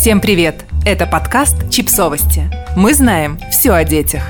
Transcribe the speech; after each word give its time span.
Всем 0.00 0.20
привет! 0.20 0.64
Это 0.86 1.06
подкаст 1.06 1.70
«Чипсовости». 1.70 2.48
Мы 2.76 2.94
знаем 2.94 3.36
все 3.50 3.72
о 3.72 3.82
детях. 3.82 4.22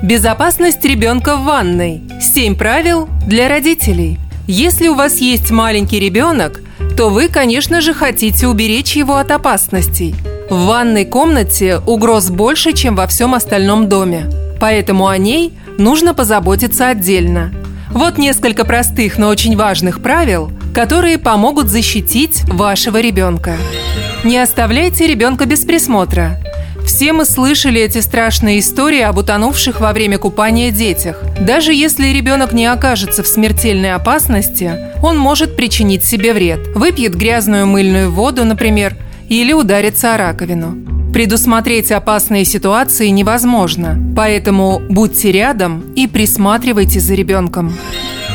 Безопасность 0.00 0.84
ребенка 0.84 1.34
в 1.34 1.42
ванной. 1.42 2.02
Семь 2.20 2.54
правил 2.54 3.08
для 3.26 3.48
родителей. 3.48 4.20
Если 4.46 4.86
у 4.86 4.94
вас 4.94 5.18
есть 5.18 5.50
маленький 5.50 5.98
ребенок, 5.98 6.60
то 6.96 7.08
вы, 7.08 7.26
конечно 7.26 7.80
же, 7.80 7.94
хотите 7.94 8.46
уберечь 8.46 8.94
его 8.94 9.16
от 9.16 9.32
опасностей. 9.32 10.14
В 10.48 10.66
ванной 10.66 11.04
комнате 11.04 11.78
угроз 11.84 12.30
больше, 12.30 12.74
чем 12.74 12.94
во 12.94 13.08
всем 13.08 13.34
остальном 13.34 13.88
доме. 13.88 14.30
Поэтому 14.60 15.08
о 15.08 15.18
ней 15.18 15.52
нужно 15.78 16.14
позаботиться 16.14 16.86
отдельно. 16.86 17.52
Вот 17.94 18.16
несколько 18.16 18.64
простых, 18.64 19.18
но 19.18 19.28
очень 19.28 19.56
важных 19.56 20.02
правил, 20.02 20.50
которые 20.74 21.18
помогут 21.18 21.68
защитить 21.68 22.42
вашего 22.48 23.00
ребенка. 23.00 23.56
Не 24.24 24.38
оставляйте 24.38 25.06
ребенка 25.06 25.44
без 25.44 25.64
присмотра. 25.64 26.38
Все 26.86 27.12
мы 27.12 27.24
слышали 27.24 27.80
эти 27.80 27.98
страшные 27.98 28.60
истории 28.60 29.00
об 29.00 29.18
утонувших 29.18 29.80
во 29.80 29.92
время 29.92 30.18
купания 30.18 30.70
детях. 30.70 31.22
Даже 31.40 31.74
если 31.74 32.08
ребенок 32.08 32.52
не 32.52 32.66
окажется 32.66 33.22
в 33.22 33.28
смертельной 33.28 33.92
опасности, 33.92 34.72
он 35.02 35.18
может 35.18 35.54
причинить 35.54 36.04
себе 36.04 36.32
вред. 36.32 36.60
Выпьет 36.74 37.14
грязную 37.14 37.66
мыльную 37.66 38.10
воду, 38.10 38.44
например, 38.44 38.96
или 39.28 39.52
ударится 39.52 40.14
о 40.14 40.18
раковину. 40.18 40.91
Предусмотреть 41.12 41.92
опасные 41.92 42.46
ситуации 42.46 43.08
невозможно, 43.08 43.98
поэтому 44.16 44.80
будьте 44.88 45.30
рядом 45.30 45.82
и 45.94 46.06
присматривайте 46.06 47.00
за 47.00 47.14
ребенком. 47.14 47.76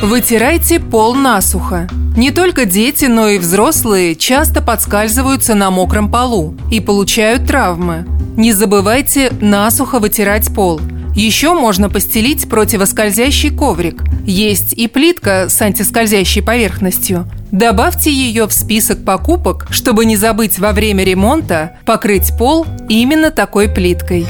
Вытирайте 0.03 0.79
пол 0.79 1.15
насухо. 1.15 1.89
Не 2.15 2.29
только 2.29 2.65
дети, 2.65 3.05
но 3.05 3.29
и 3.29 3.39
взрослые 3.39 4.15
часто 4.15 4.61
подскальзываются 4.61 5.55
на 5.55 5.71
мокром 5.71 6.11
полу 6.11 6.55
и 6.71 6.79
получают 6.79 7.47
травмы. 7.47 8.05
Не 8.37 8.53
забывайте 8.53 9.31
насухо 9.41 9.97
вытирать 9.97 10.53
пол. 10.53 10.79
Еще 11.17 11.55
можно 11.55 11.89
постелить 11.89 12.47
противоскользящий 12.47 13.49
коврик. 13.49 14.03
Есть 14.23 14.73
и 14.73 14.87
плитка 14.87 15.49
с 15.49 15.59
антискользящей 15.59 16.43
поверхностью. 16.43 17.27
Добавьте 17.51 18.11
ее 18.11 18.45
в 18.45 18.53
список 18.53 19.03
покупок, 19.03 19.65
чтобы 19.71 20.05
не 20.05 20.15
забыть 20.15 20.59
во 20.59 20.73
время 20.73 21.03
ремонта 21.03 21.79
покрыть 21.85 22.37
пол 22.37 22.67
именно 22.87 23.31
такой 23.31 23.67
плиткой. 23.67 24.27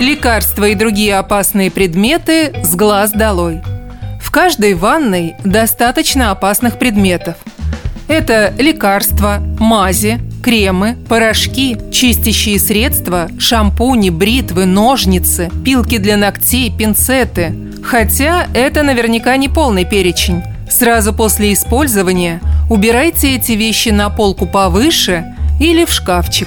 Лекарства 0.00 0.64
и 0.64 0.74
другие 0.74 1.16
опасные 1.16 1.70
предметы 1.70 2.52
с 2.64 2.74
глаз 2.74 3.12
долой. 3.12 3.62
В 4.20 4.32
каждой 4.32 4.74
ванной 4.74 5.36
достаточно 5.44 6.32
опасных 6.32 6.80
предметов. 6.80 7.36
Это 8.08 8.52
лекарства, 8.58 9.36
мази, 9.60 10.18
кремы, 10.46 10.96
порошки, 11.08 11.76
чистящие 11.90 12.60
средства, 12.60 13.28
шампуни, 13.36 14.10
бритвы, 14.10 14.64
ножницы, 14.64 15.50
пилки 15.64 15.98
для 15.98 16.16
ногтей, 16.16 16.70
пинцеты. 16.70 17.52
Хотя 17.82 18.46
это 18.54 18.84
наверняка 18.84 19.36
не 19.38 19.48
полный 19.48 19.84
перечень. 19.84 20.44
Сразу 20.70 21.12
после 21.12 21.52
использования 21.52 22.40
убирайте 22.70 23.34
эти 23.34 23.52
вещи 23.52 23.88
на 23.88 24.08
полку 24.08 24.46
повыше 24.46 25.24
или 25.58 25.84
в 25.84 25.90
шкафчик. 25.90 26.46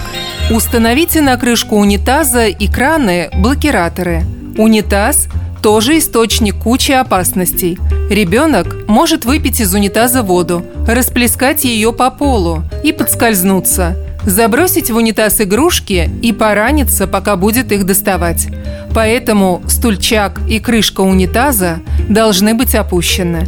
Установите 0.50 1.20
на 1.20 1.36
крышку 1.36 1.76
унитаза 1.76 2.48
и 2.48 2.70
краны 2.70 3.30
блокираторы. 3.36 4.24
Унитаз 4.58 5.28
тоже 5.62 5.98
источник 5.98 6.56
кучи 6.56 6.92
опасностей. 6.92 7.78
Ребенок 8.10 8.88
может 8.88 9.26
выпить 9.26 9.60
из 9.60 9.74
унитаза 9.74 10.24
воду, 10.24 10.66
расплескать 10.88 11.64
ее 11.64 11.94
по 11.94 12.10
полу 12.10 12.64
и 12.84 12.92
подскользнуться, 12.92 13.96
забросить 14.26 14.90
в 14.90 14.96
унитаз 14.96 15.42
игрушки 15.42 16.10
и 16.22 16.34
пораниться, 16.34 17.08
пока 17.08 17.36
будет 17.36 17.72
их 17.72 17.86
доставать. 17.86 18.48
Поэтому 18.94 19.62
стульчак 19.68 20.40
и 20.50 20.60
крышка 20.60 21.02
унитаза 21.02 21.80
должны 22.08 22.54
быть 22.54 22.76
опущены. 22.76 23.48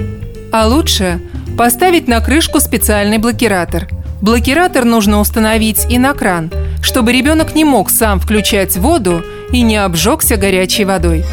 А 0.52 0.68
лучше 0.68 1.20
поставить 1.58 2.08
на 2.08 2.20
крышку 2.20 2.60
специальный 2.60 3.18
блокиратор. 3.18 3.88
Блокиратор 4.22 4.86
нужно 4.86 5.20
установить 5.20 5.88
и 5.90 5.98
на 5.98 6.14
кран, 6.14 6.52
чтобы 6.84 7.12
ребенок 7.12 7.56
не 7.56 7.66
мог 7.66 7.90
сам 7.90 8.20
включать 8.20 8.78
воду 8.78 9.24
и 9.52 9.62
не 9.62 9.78
обжегся 9.78 10.38
горячей 10.38 10.86
водой. 10.86 11.26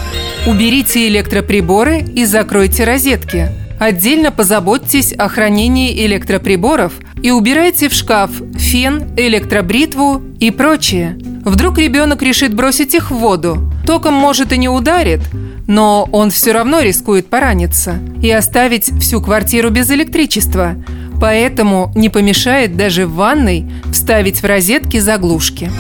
Уберите 0.47 1.09
электроприборы 1.09 2.01
и 2.01 2.25
закройте 2.25 2.85
розетки. 2.85 3.49
Отдельно 3.79 4.33
позаботьтесь 4.33 5.13
о 5.13 5.29
хранении 5.29 6.05
электроприборов 6.07 6.95
и 7.23 7.31
убирайте 7.31 7.89
в 7.89 7.93
шкаф 7.93 8.31
фен, 8.57 9.15
электробритву 9.17 10.23
и 10.41 10.51
прочее. 10.51 11.19
Вдруг 11.45 11.79
ребенок 11.79 12.23
решит 12.23 12.55
бросить 12.55 12.95
их 12.95 13.11
в 13.11 13.17
воду. 13.17 13.71
Током, 13.87 14.15
может, 14.15 14.53
и 14.53 14.59
не 14.59 14.69
ударит, 14.69 15.21
но 15.67 16.09
он 16.13 16.31
все 16.31 16.53
равно 16.53 16.81
рискует 16.81 17.29
пораниться 17.29 17.99
и 18.23 18.31
оставить 18.31 18.91
всю 19.01 19.21
квартиру 19.21 19.71
без 19.71 19.91
электричества. 19.91 20.75
Поэтому 21.21 21.93
не 21.95 22.09
помешает 22.09 22.77
даже 22.77 23.07
в 23.07 23.15
ванной 23.15 23.71
вставить 23.93 24.43
в 24.43 24.47
розетки 24.47 24.99
заглушки. 24.99 25.71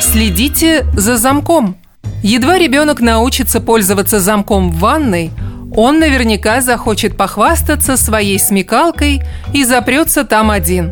Следите 0.00 0.84
за 0.96 1.16
замком. 1.16 1.76
Едва 2.24 2.56
ребенок 2.56 3.02
научится 3.02 3.60
пользоваться 3.60 4.18
замком 4.18 4.70
в 4.70 4.78
ванной, 4.78 5.30
он 5.76 5.98
наверняка 5.98 6.62
захочет 6.62 7.18
похвастаться 7.18 7.98
своей 7.98 8.38
смекалкой 8.38 9.22
и 9.52 9.62
запрется 9.62 10.24
там 10.24 10.50
один. 10.50 10.90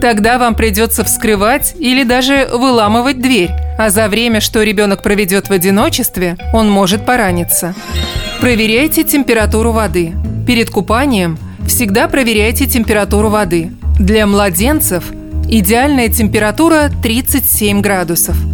Тогда 0.00 0.38
вам 0.38 0.56
придется 0.56 1.04
вскрывать 1.04 1.76
или 1.78 2.02
даже 2.02 2.48
выламывать 2.52 3.22
дверь, 3.22 3.50
а 3.78 3.90
за 3.90 4.08
время, 4.08 4.40
что 4.40 4.64
ребенок 4.64 5.04
проведет 5.04 5.50
в 5.50 5.52
одиночестве, 5.52 6.36
он 6.52 6.68
может 6.68 7.06
пораниться. 7.06 7.76
Проверяйте 8.40 9.04
температуру 9.04 9.70
воды. 9.70 10.14
Перед 10.48 10.68
купанием 10.70 11.38
всегда 11.64 12.08
проверяйте 12.08 12.66
температуру 12.66 13.28
воды. 13.28 13.70
Для 14.00 14.26
младенцев 14.26 15.04
идеальная 15.48 16.08
температура 16.08 16.90
37 17.04 17.80
градусов– 17.80 18.36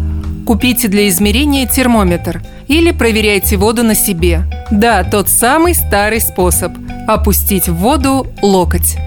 Купите 0.49 0.87
для 0.87 1.07
измерения 1.09 1.67
термометр 1.67 2.41
или 2.67 2.89
проверяйте 2.89 3.55
воду 3.55 3.83
на 3.83 3.93
себе. 3.93 4.45
Да, 4.71 5.03
тот 5.03 5.29
самый 5.29 5.75
старый 5.75 6.19
способ– 6.19 6.71
опустить 7.07 7.67
в 7.67 7.75
воду 7.75 8.25
локоть. 8.41 8.97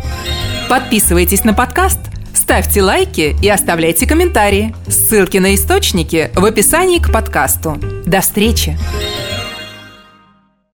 Подписывайтесь 0.69 1.43
на 1.43 1.53
подкаст, 1.53 1.99
ставьте 2.33 2.81
лайки 2.81 3.35
и 3.43 3.49
оставляйте 3.49 4.07
комментарии. 4.07 4.73
Ссылки 4.87 5.39
на 5.39 5.57
источники 5.57 6.31
в 6.37 6.45
описании 6.45 7.01
к 7.01 7.11
подкасту. 7.11 7.77
До 8.07 8.21
встречи! 8.21 8.79